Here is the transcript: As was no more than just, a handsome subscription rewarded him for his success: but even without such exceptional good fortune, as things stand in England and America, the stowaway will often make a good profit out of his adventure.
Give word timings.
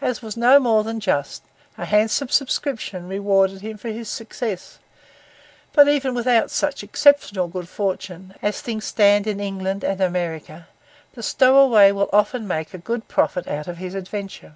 As 0.00 0.22
was 0.22 0.34
no 0.34 0.58
more 0.58 0.82
than 0.82 0.98
just, 0.98 1.42
a 1.76 1.84
handsome 1.84 2.30
subscription 2.30 3.06
rewarded 3.06 3.60
him 3.60 3.76
for 3.76 3.90
his 3.90 4.08
success: 4.08 4.78
but 5.74 5.88
even 5.88 6.14
without 6.14 6.50
such 6.50 6.82
exceptional 6.82 7.48
good 7.48 7.68
fortune, 7.68 8.34
as 8.40 8.62
things 8.62 8.86
stand 8.86 9.26
in 9.26 9.40
England 9.40 9.84
and 9.84 10.00
America, 10.00 10.68
the 11.12 11.22
stowaway 11.22 11.92
will 11.92 12.08
often 12.14 12.48
make 12.48 12.72
a 12.72 12.78
good 12.78 13.08
profit 13.08 13.46
out 13.46 13.68
of 13.68 13.76
his 13.76 13.94
adventure. 13.94 14.54